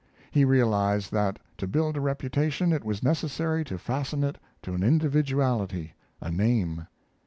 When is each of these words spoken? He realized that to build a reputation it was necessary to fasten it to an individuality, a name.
He 0.31 0.45
realized 0.45 1.11
that 1.11 1.37
to 1.59 1.67
build 1.67 1.95
a 1.95 2.01
reputation 2.01 2.71
it 2.73 2.83
was 2.83 3.03
necessary 3.03 3.63
to 3.65 3.77
fasten 3.77 4.23
it 4.23 4.39
to 4.63 4.73
an 4.73 4.81
individuality, 4.81 5.93
a 6.19 6.31
name. 6.31 6.87